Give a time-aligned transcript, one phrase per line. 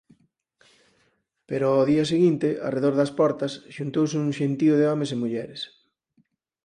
[1.49, 5.61] Pero ó día seguinte, arredor das portas, xuntouse un xentío de homes e mulleres.